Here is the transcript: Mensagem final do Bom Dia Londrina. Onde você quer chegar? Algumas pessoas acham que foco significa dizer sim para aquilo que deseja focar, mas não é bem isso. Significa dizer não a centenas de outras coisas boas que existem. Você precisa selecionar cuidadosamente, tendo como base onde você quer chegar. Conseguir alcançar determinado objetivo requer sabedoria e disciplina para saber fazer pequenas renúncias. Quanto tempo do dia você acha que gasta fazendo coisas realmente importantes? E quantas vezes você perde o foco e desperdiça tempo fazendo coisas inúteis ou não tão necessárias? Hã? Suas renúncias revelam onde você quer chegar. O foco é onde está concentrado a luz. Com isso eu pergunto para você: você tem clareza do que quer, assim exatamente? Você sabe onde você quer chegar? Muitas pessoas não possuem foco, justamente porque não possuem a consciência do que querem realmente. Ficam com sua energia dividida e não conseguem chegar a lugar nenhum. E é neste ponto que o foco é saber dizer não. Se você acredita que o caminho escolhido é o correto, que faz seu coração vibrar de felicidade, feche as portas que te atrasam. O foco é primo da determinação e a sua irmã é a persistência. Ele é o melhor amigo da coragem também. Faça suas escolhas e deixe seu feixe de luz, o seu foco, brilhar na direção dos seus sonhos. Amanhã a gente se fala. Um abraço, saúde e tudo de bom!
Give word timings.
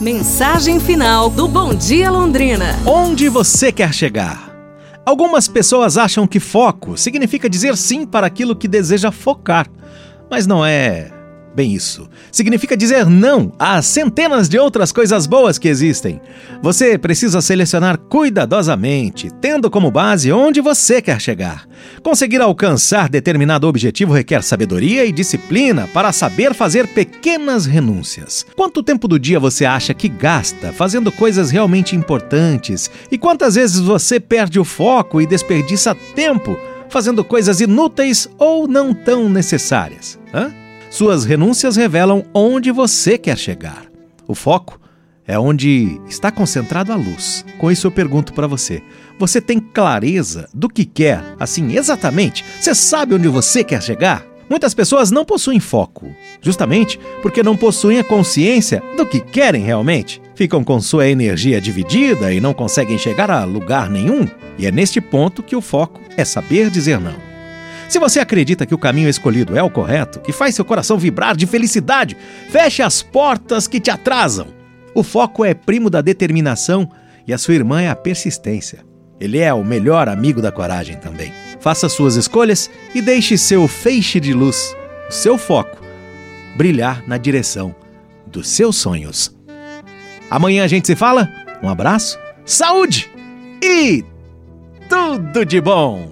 Mensagem 0.00 0.78
final 0.78 1.28
do 1.28 1.48
Bom 1.48 1.74
Dia 1.74 2.08
Londrina. 2.08 2.66
Onde 2.86 3.28
você 3.28 3.72
quer 3.72 3.92
chegar? 3.92 4.48
Algumas 5.04 5.48
pessoas 5.48 5.98
acham 5.98 6.24
que 6.24 6.38
foco 6.38 6.96
significa 6.96 7.50
dizer 7.50 7.76
sim 7.76 8.06
para 8.06 8.24
aquilo 8.24 8.54
que 8.54 8.68
deseja 8.68 9.10
focar, 9.10 9.66
mas 10.30 10.46
não 10.46 10.64
é 10.64 11.10
bem 11.54 11.74
isso. 11.74 12.08
Significa 12.30 12.76
dizer 12.76 13.06
não 13.06 13.52
a 13.58 13.80
centenas 13.82 14.48
de 14.48 14.58
outras 14.58 14.92
coisas 14.92 15.26
boas 15.26 15.58
que 15.58 15.68
existem. 15.68 16.20
Você 16.62 16.96
precisa 16.96 17.40
selecionar 17.40 17.98
cuidadosamente, 17.98 19.30
tendo 19.40 19.70
como 19.70 19.90
base 19.90 20.30
onde 20.32 20.60
você 20.60 21.02
quer 21.02 21.20
chegar. 21.20 21.66
Conseguir 22.02 22.40
alcançar 22.40 23.08
determinado 23.08 23.66
objetivo 23.66 24.12
requer 24.12 24.42
sabedoria 24.42 25.04
e 25.04 25.12
disciplina 25.12 25.88
para 25.92 26.12
saber 26.12 26.54
fazer 26.54 26.86
pequenas 26.88 27.66
renúncias. 27.66 28.44
Quanto 28.56 28.82
tempo 28.82 29.08
do 29.08 29.18
dia 29.18 29.40
você 29.40 29.64
acha 29.64 29.94
que 29.94 30.08
gasta 30.08 30.72
fazendo 30.72 31.10
coisas 31.10 31.50
realmente 31.50 31.96
importantes? 31.96 32.90
E 33.10 33.18
quantas 33.18 33.54
vezes 33.54 33.80
você 33.80 34.20
perde 34.20 34.58
o 34.58 34.64
foco 34.64 35.20
e 35.20 35.26
desperdiça 35.26 35.94
tempo 36.14 36.58
fazendo 36.88 37.22
coisas 37.22 37.60
inúteis 37.60 38.28
ou 38.38 38.66
não 38.66 38.94
tão 38.94 39.28
necessárias? 39.28 40.18
Hã? 40.32 40.52
Suas 40.90 41.24
renúncias 41.24 41.76
revelam 41.76 42.24
onde 42.32 42.72
você 42.72 43.18
quer 43.18 43.36
chegar. 43.36 43.84
O 44.26 44.34
foco 44.34 44.80
é 45.26 45.38
onde 45.38 46.00
está 46.08 46.30
concentrado 46.30 46.92
a 46.92 46.96
luz. 46.96 47.44
Com 47.58 47.70
isso 47.70 47.86
eu 47.86 47.90
pergunto 47.90 48.32
para 48.32 48.46
você: 48.46 48.82
você 49.18 49.40
tem 49.40 49.60
clareza 49.60 50.48
do 50.54 50.68
que 50.68 50.86
quer, 50.86 51.22
assim 51.38 51.76
exatamente? 51.76 52.44
Você 52.58 52.74
sabe 52.74 53.14
onde 53.14 53.28
você 53.28 53.62
quer 53.62 53.82
chegar? 53.82 54.24
Muitas 54.48 54.72
pessoas 54.72 55.10
não 55.10 55.26
possuem 55.26 55.60
foco, 55.60 56.10
justamente 56.40 56.98
porque 57.20 57.42
não 57.42 57.54
possuem 57.54 57.98
a 57.98 58.04
consciência 58.04 58.82
do 58.96 59.04
que 59.04 59.20
querem 59.20 59.62
realmente. 59.62 60.22
Ficam 60.34 60.64
com 60.64 60.80
sua 60.80 61.06
energia 61.06 61.60
dividida 61.60 62.32
e 62.32 62.40
não 62.40 62.54
conseguem 62.54 62.96
chegar 62.96 63.30
a 63.30 63.44
lugar 63.44 63.90
nenhum. 63.90 64.26
E 64.56 64.66
é 64.66 64.72
neste 64.72 65.02
ponto 65.02 65.42
que 65.42 65.54
o 65.54 65.60
foco 65.60 66.00
é 66.16 66.24
saber 66.24 66.70
dizer 66.70 66.98
não. 66.98 67.27
Se 67.88 67.98
você 67.98 68.20
acredita 68.20 68.66
que 68.66 68.74
o 68.74 68.78
caminho 68.78 69.08
escolhido 69.08 69.56
é 69.56 69.62
o 69.62 69.70
correto, 69.70 70.20
que 70.20 70.30
faz 70.30 70.54
seu 70.54 70.64
coração 70.64 70.98
vibrar 70.98 71.34
de 71.34 71.46
felicidade, 71.46 72.16
feche 72.50 72.82
as 72.82 73.02
portas 73.02 73.66
que 73.66 73.80
te 73.80 73.90
atrasam. 73.90 74.48
O 74.94 75.02
foco 75.02 75.42
é 75.42 75.54
primo 75.54 75.88
da 75.88 76.02
determinação 76.02 76.90
e 77.26 77.32
a 77.32 77.38
sua 77.38 77.54
irmã 77.54 77.80
é 77.80 77.88
a 77.88 77.96
persistência. 77.96 78.84
Ele 79.18 79.38
é 79.38 79.52
o 79.54 79.64
melhor 79.64 80.06
amigo 80.06 80.42
da 80.42 80.52
coragem 80.52 80.96
também. 80.96 81.32
Faça 81.60 81.88
suas 81.88 82.14
escolhas 82.14 82.70
e 82.94 83.00
deixe 83.00 83.38
seu 83.38 83.66
feixe 83.66 84.20
de 84.20 84.34
luz, 84.34 84.76
o 85.08 85.12
seu 85.12 85.38
foco, 85.38 85.82
brilhar 86.56 87.02
na 87.08 87.16
direção 87.16 87.74
dos 88.26 88.48
seus 88.48 88.76
sonhos. 88.76 89.34
Amanhã 90.30 90.62
a 90.62 90.68
gente 90.68 90.86
se 90.86 90.94
fala. 90.94 91.26
Um 91.62 91.68
abraço, 91.70 92.18
saúde 92.44 93.10
e 93.62 94.04
tudo 94.88 95.44
de 95.44 95.60
bom! 95.60 96.06